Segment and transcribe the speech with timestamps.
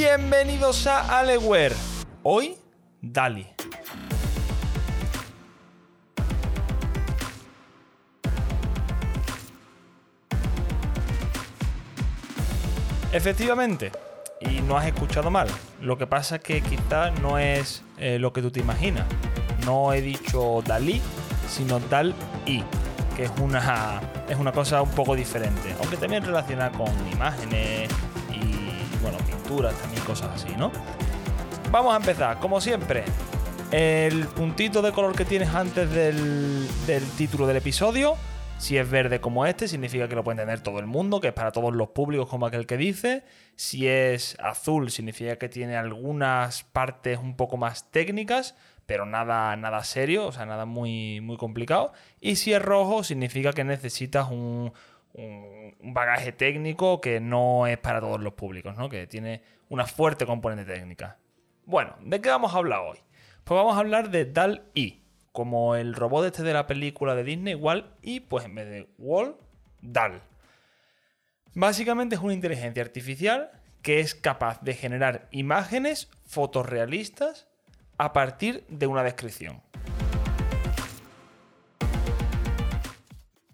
[0.00, 1.74] Bienvenidos a Aleware.
[2.22, 2.54] Hoy,
[3.02, 3.44] Dali.
[13.12, 13.90] Efectivamente,
[14.40, 15.48] y no has escuchado mal.
[15.80, 19.04] Lo que pasa es que quizás no es eh, lo que tú te imaginas.
[19.66, 21.02] No he dicho Dalí,
[21.48, 22.62] sino Dal-I,
[23.16, 27.90] que es una, es una cosa un poco diferente, aunque también relaciona con imágenes
[29.02, 30.70] bueno, pinturas, también cosas así, ¿no?
[31.70, 33.04] Vamos a empezar, como siempre.
[33.70, 36.66] El puntito de color que tienes antes del,
[37.16, 38.16] título del episodio
[38.56, 41.32] si es verde como este, significa que lo puede tener todo el mundo, que es
[41.32, 43.22] para todos los públicos, como aquel que dice.
[43.54, 49.84] Si es azul, significa que tiene algunas partes un poco más técnicas, pero nada, nada
[49.84, 51.92] serio, o sea, nada muy, muy complicado.
[52.20, 54.72] Y si es rojo, significa que necesitas un,
[55.18, 58.88] un bagaje técnico que no es para todos los públicos, ¿no?
[58.88, 61.18] Que tiene una fuerte componente técnica.
[61.64, 62.98] Bueno, ¿de qué vamos a hablar hoy?
[63.44, 65.02] Pues vamos a hablar de DAL-I
[65.32, 68.88] como el robot este de la película de Disney, igual, y pues en vez de
[68.98, 69.36] Wall,
[69.80, 70.22] DAL.
[71.54, 73.50] Básicamente es una inteligencia artificial
[73.82, 77.46] que es capaz de generar imágenes fotorrealistas
[77.98, 79.62] a partir de una descripción.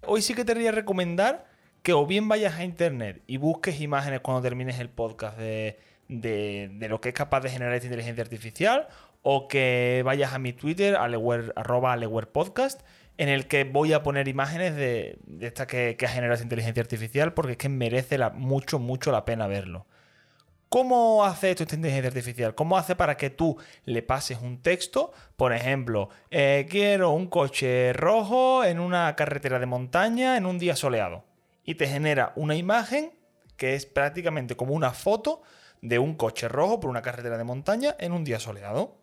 [0.07, 1.54] Hoy sí que te voy a recomendar
[1.85, 6.87] que o bien vayas a internet y busques imágenes cuando termines el podcast de, de,
[6.89, 8.89] lo que es capaz de generar esta inteligencia artificial,
[9.21, 11.97] o que vayas a mi Twitter, arroba
[12.33, 12.81] Podcast,
[13.19, 16.81] en el que voy a poner imágenes de, esta que, que, ha generado esa inteligencia
[16.83, 19.87] artificial, porque es que merece mucho, mucho la pena verlo.
[20.71, 22.55] ¿Cómo hace esto esta inteligencia artificial?
[22.55, 25.13] ¿Cómo hace para que tú le pases un texto?
[25.37, 30.77] Por ejemplo, eh, quiero un coche rojo en una carretera de montaña en un día
[30.77, 31.34] soleado.
[31.65, 33.13] Y te genera una imagen
[33.57, 35.43] que es prácticamente como una foto
[35.81, 38.97] de un coche rojo por una carretera de montaña en un día soleado.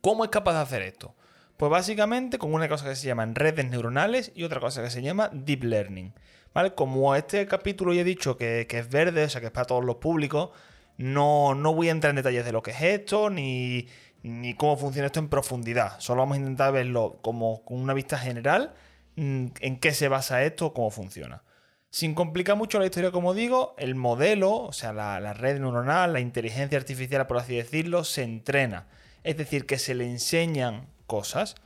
[0.00, 1.14] ¿Cómo es capaz de hacer esto?
[1.56, 5.02] Pues básicamente con una cosa que se llaman redes neuronales y otra cosa que se
[5.02, 6.14] llama deep learning.
[6.54, 6.74] ¿Vale?
[6.74, 9.84] Como este capítulo ya he dicho que, es verde, o sea que es para todos
[9.84, 10.50] los públicos,
[10.98, 13.88] no, no voy a entrar en detalles de lo que es esto, ni,
[14.22, 15.98] ni cómo funciona esto en profundidad.
[16.00, 18.74] Solo vamos a intentar verlo como con una vista general
[19.16, 21.42] mm, en qué se basa esto, cómo funciona.
[21.90, 26.12] Sin complicar mucho la historia, como digo, el modelo, o sea, la, la red neuronal,
[26.12, 28.86] la inteligencia artificial, por así decirlo, se entrena
[29.28, 31.56] es decir, que se le enseñan cosas,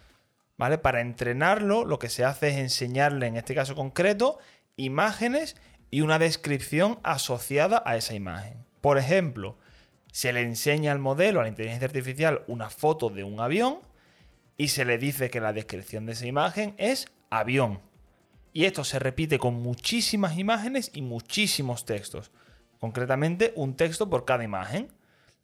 [0.57, 0.79] ¿vale?
[0.79, 4.39] Para entrenarlo, lo que se hace es enseñarle, en este caso concreto,
[4.77, 5.57] imágenes
[5.91, 8.65] y una descripción asociada a esa imagen.
[8.81, 9.59] Por ejemplo,
[10.11, 13.79] se le enseña al modelo, a la inteligencia artificial, una foto de un avión
[14.57, 17.81] y se le dice que la descripción de esa imagen es avión.
[18.53, 22.31] Y esto se repite con muchísimas imágenes y muchísimos textos.
[22.79, 24.93] Concretamente, un texto por cada imagen.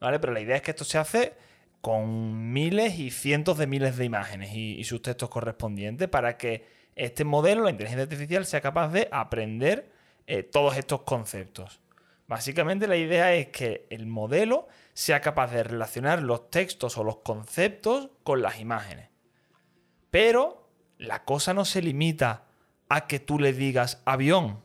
[0.01, 0.21] ¿Vale?
[0.21, 1.35] Pero la idea es que esto se hace
[1.81, 7.25] con miles y cientos de miles de imágenes y, sus textos correspondientes para que este
[7.25, 9.91] modelo, la inteligencia artificial, sea capaz de aprender
[10.27, 11.81] eh, todos estos conceptos.
[12.27, 17.19] Básicamente la idea es que el modelo sea capaz de relacionar los textos o los
[17.19, 19.09] conceptos con las imágenes.
[20.11, 22.48] Pero la cosa no se limita
[22.89, 24.63] a que tú le digas avión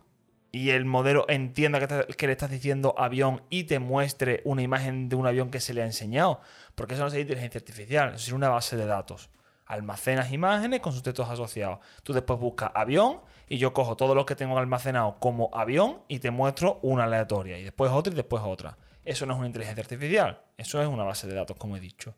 [0.55, 5.15] y el modelo entienda que, le estás diciendo avión y te muestre una imagen de
[5.15, 6.41] un avión que se le ha enseñado.
[6.75, 9.31] Porque eso no es inteligencia artificial, es una base de datos.
[9.65, 11.79] Almacenas imágenes con sus textos asociados.
[12.03, 16.19] Tú después buscas avión y yo cojo todo lo que tengo almacenado como avión y
[16.19, 17.57] te muestro una aleatoria.
[17.57, 18.77] Y después otra y después otra.
[19.03, 22.15] Eso no es una inteligencia artificial, eso es una base de datos, como he dicho.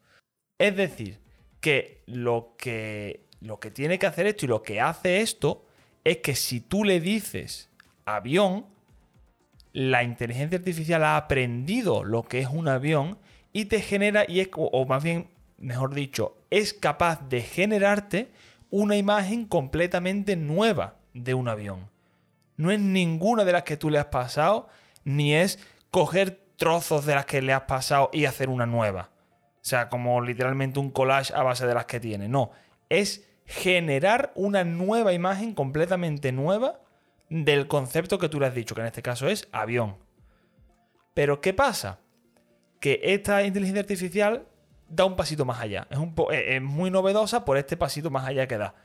[0.60, 1.22] Es decir,
[1.62, 5.65] que lo que, lo que tiene que hacer esto y lo que hace esto
[6.06, 7.70] es que si tú le dices
[8.06, 8.66] avión,
[9.74, 13.18] la inteligencia artificial ha aprendido lo que es un avión
[13.52, 18.32] y te genera, y es, o más bien, mejor dicho, es capaz de generarte
[18.70, 21.90] una imagen completamente nueva de un avión.
[22.56, 24.70] No es ninguna de las que tú le has pasado,
[25.04, 25.60] ni es
[25.92, 29.10] coger trozos de las que le has pasado y hacer una nueva.
[29.56, 32.30] O sea, como literalmente un collage a base de las que tiene.
[32.30, 32.52] No,
[32.90, 36.80] es generar una nueva imagen completamente nueva
[37.30, 39.98] del concepto que tú le has dicho, que en este caso es avión.
[41.14, 42.00] Pero ¿qué pasa?
[42.80, 44.48] Que esta inteligencia artificial
[44.90, 45.88] da un pasito más allá.
[45.90, 48.76] Es, un es muy novedosa por este pasito más allá que da.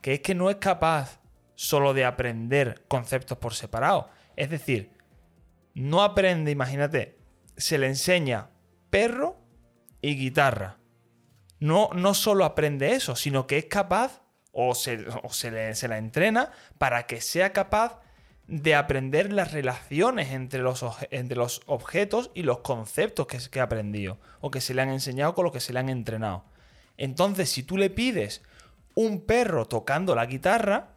[0.00, 1.20] Que es que no es capaz
[1.54, 4.10] solo de aprender conceptos por separado.
[4.36, 4.90] Es decir,
[5.74, 7.18] no aprende, imagínate,
[7.56, 8.50] se le enseña
[8.90, 9.36] perro
[10.02, 10.78] y guitarra.
[11.58, 14.20] No, no solo aprende eso, sino que es capaz
[14.52, 18.00] o se, se, la entrena para que sea capaz
[18.46, 23.64] de aprender las relaciones entre los, entre los objetos y los conceptos que, que ha
[23.64, 26.44] aprendido o que se le han enseñado con los que se le han entrenado.
[26.96, 28.42] Entonces, si tú le pides
[28.94, 30.94] un perro tocando la guitarra,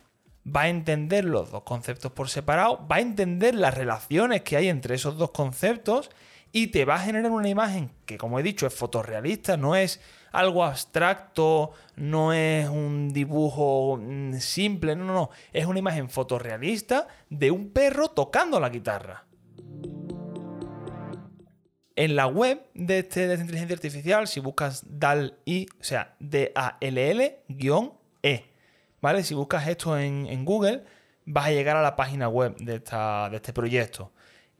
[0.47, 4.69] va a entender los dos conceptos por separado, va a entender las relaciones que hay
[4.69, 6.09] entre esos dos conceptos
[6.51, 10.01] y te va a generar una imagen que, como he dicho, es fotorrealista, no es
[10.31, 17.07] algo abstracto, no es un dibujo mm, simple, no, no, no, es una imagen fotorrealista
[17.29, 19.25] de un perro tocando la guitarra.
[21.95, 27.45] En la web de, este, de esta inteligencia artificial, si buscas DAL-I, o sea, D-A-L-L-E,
[29.01, 29.23] ¿vale?
[29.23, 30.85] Si buscas esto en, Google,
[31.25, 34.13] vas a llegar a la página web de, esta, de este proyecto.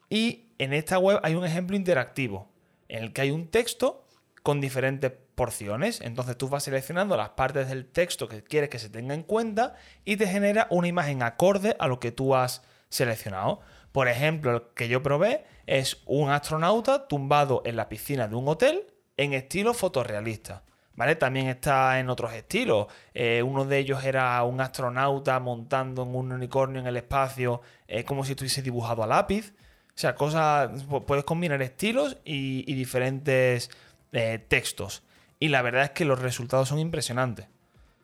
[0.10, 2.52] Y en esta web hay un ejemplo interactivo,
[2.88, 4.06] en el que hay un texto
[4.44, 6.02] con diferentes porciones.
[6.02, 9.76] Entonces tú vas seleccionando las partes del texto que quieres que se tenga en cuenta
[10.06, 13.62] y te genera una imagen acorde a lo que tú has seleccionado.
[13.92, 18.48] Por ejemplo, el que yo probé es un astronauta tumbado en la piscina de un
[18.48, 20.64] hotel en estilo fotorrealista.
[20.96, 21.16] ¿Vale?
[21.16, 22.88] También está en otros estilos.
[23.14, 28.04] Eh, uno de ellos era un astronauta montando en un unicornio en el espacio, eh,
[28.04, 29.54] como si estuviese dibujado a lápiz.
[30.00, 30.86] O sea, cosas.
[31.06, 33.70] Puedes combinar estilos y, diferentes
[34.14, 35.04] eh, textos.
[35.42, 37.48] Y la verdad es que los resultados son impresionantes.
[37.48, 37.50] O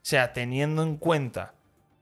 [0.01, 1.53] sea, teniendo en cuenta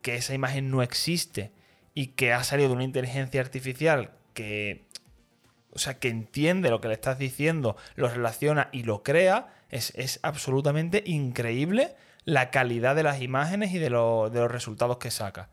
[0.01, 1.51] que esa imagen no existe
[1.93, 4.87] y que ha salido de una inteligencia artificial que.
[5.69, 10.19] O sea, que entiende lo que le estás diciendo, lo relaciona y lo crea, es,
[10.23, 11.95] absolutamente increíble
[12.25, 15.49] la calidad de las imágenes y de, los resultados que saca.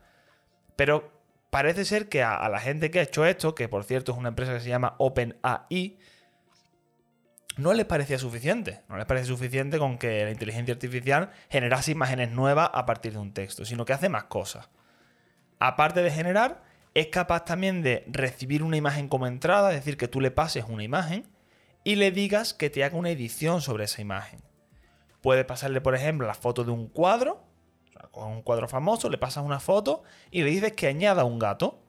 [0.75, 1.20] Pero
[1.51, 4.29] parece ser que a, la gente que ha hecho esto, que por cierto es una
[4.29, 5.99] empresa que se llama OpenAI,
[7.57, 8.81] no les parecía suficiente.
[8.87, 13.19] No les parece suficiente con que la inteligencia artificial generase imágenes nuevas a partir de
[13.19, 14.69] un texto, sino que hace más cosas.
[15.59, 16.63] Aparte de generar,
[16.93, 20.65] es capaz también de recibir una imagen como entrada, es decir, que tú le pases
[20.67, 21.27] una imagen
[21.83, 24.41] y le digas que te haga una edición sobre esa imagen.
[25.21, 27.43] Puedes pasarle, por ejemplo, la foto de un cuadro,
[28.11, 31.83] con un cuadro famoso, le pasas una foto y le dices que añada un gato.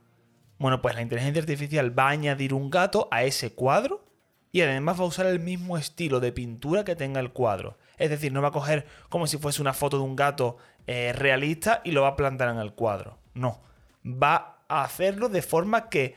[0.58, 4.04] Bueno, pues la inteligencia artificial va a añadir un gato a ese cuadro
[4.52, 7.78] y además va a usar el mismo estilo de pintura que tenga el cuadro.
[7.96, 11.12] Es decir, no va a coger como si fuese una foto de un gato eh,
[11.14, 13.18] realista y lo va a plantar en el cuadro.
[13.34, 13.62] No,
[14.04, 16.16] va a hacerlo de forma que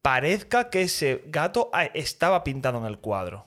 [0.00, 3.46] parezca que ese gato ah, estaba pintado en el cuadro.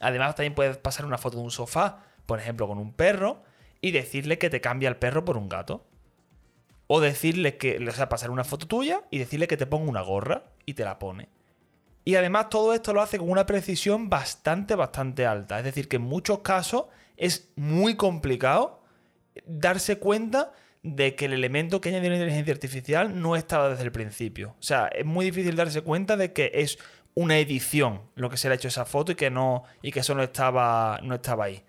[0.00, 3.42] Además, también puedes pasar una foto de un sofá, por ejemplo, con un perro,
[3.84, 5.84] y decirle que te cambia el perro por un gato.
[6.86, 10.00] O decirle que, o sea, pasar una foto tuya y decirle que te ponga una
[10.00, 11.28] gorra y te la pone.
[12.02, 15.58] Y además todo esto lo hace con una precisión bastante, bastante alta.
[15.58, 16.86] Es decir, que en muchos casos
[17.18, 18.80] es muy complicado
[19.44, 20.52] darse cuenta
[20.82, 24.56] de que el elemento que añadió la inteligencia artificial no estaba desde el principio.
[24.58, 26.78] O sea, es muy difícil darse cuenta de que es
[27.12, 30.00] una edición lo que se le ha hecho esa foto y que no y que
[30.00, 31.62] eso no estaba, no estaba ahí.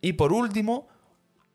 [0.00, 0.88] Y por último,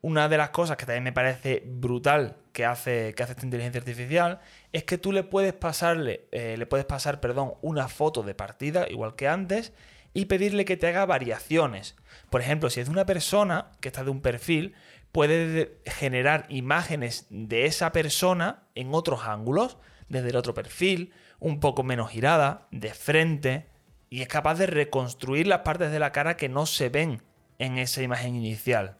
[0.06, 3.80] una de las cosas que también me parece brutal que hace, que hace esta inteligencia
[3.80, 4.38] artificial
[4.72, 8.86] es que tú le puedes pasarle, eh, le puedes pasar, perdón, una foto de partida,
[8.88, 9.72] igual que antes,
[10.14, 11.96] y pedirle que te haga variaciones.
[12.30, 14.76] Por ejemplo, si es una persona que está de un perfil,
[15.10, 19.76] puede generar imágenes de esa persona en otros ángulos,
[20.08, 23.66] desde el otro perfil, un poco menos girada, de frente,
[24.08, 27.24] y es capaz de reconstruir las partes de la cara que no se ven
[27.58, 28.98] en esa imagen inicial.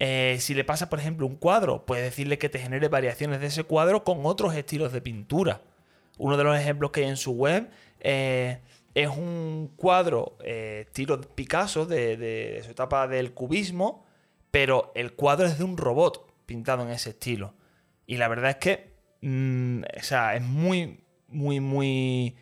[0.00, 3.48] Eh, si le pasa, por ejemplo, un cuadro, puedes decirle que te genere variaciones de
[3.48, 5.60] ese cuadro con otros estilos de pintura.
[6.18, 8.60] Uno de los ejemplos que hay en su web eh,
[8.94, 14.06] es un cuadro eh, estilo Picasso de su etapa del cubismo,
[14.50, 17.54] pero el cuadro es de un robot pintado en ese estilo.
[18.06, 22.36] Y la verdad es que, mm, o sea, es muy, muy, muy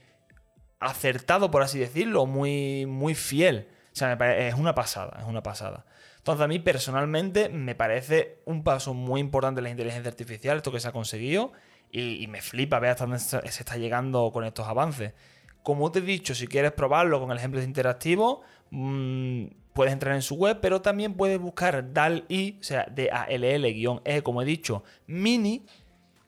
[0.81, 3.69] acertado, por así decirlo, muy, muy fiel.
[3.93, 5.85] O sea, es una pasada, es una pasada.
[6.29, 10.71] Entonces, a mí personalmente me parece un paso muy importante en la inteligencia artificial, esto
[10.71, 11.53] que se ha conseguido,
[11.91, 15.15] y, me flipa ver hasta dónde se está llegando con estos avances.
[15.63, 20.21] Como te he dicho, si quieres probarlo con el ejemplo interactivo, mmm, puedes entrar en
[20.21, 25.65] su web, pero también puedes buscar DAL-I, o sea, D-A-L-L-E, como he dicho, Mini,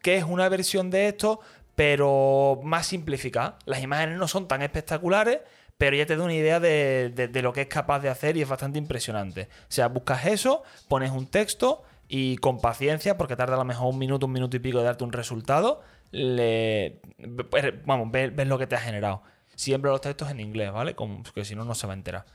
[0.00, 1.40] que es una versión de esto,
[1.74, 3.58] pero más simplificada.
[3.66, 5.40] Las imágenes no son tan espectaculares,
[5.80, 8.42] pero ya te da una idea de, de, lo que es capaz de hacer y
[8.42, 9.48] es bastante impresionante.
[9.62, 13.88] O sea, buscas eso, pones un texto y con paciencia, porque tarda a lo mejor
[13.88, 17.00] un minuto, un minuto y pico de darte un resultado, le,
[17.48, 19.22] pues, vamos, ves, lo que te ha generado.
[19.54, 20.94] Siempre los textos en inglés, ¿vale?
[20.94, 22.26] Como si no, no se va a enterar.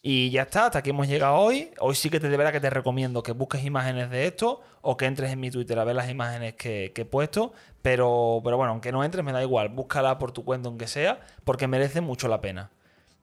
[0.00, 1.72] Y ya está, hasta aquí hemos llegado hoy.
[1.80, 4.96] Hoy sí que te de verdad que te recomiendo que busques imágenes de esto o
[4.96, 7.52] que entres en mi Twitter a ver las imágenes que, he puesto.
[7.82, 9.70] Pero, pero bueno, aunque no entres, me da igual.
[9.70, 12.70] Búscala por tu cuenta, aunque sea, porque merece mucho la pena.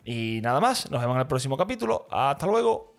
[0.03, 2.07] Y nada más, nos vemos en el próximo capítulo.
[2.09, 2.95] Hasta luego.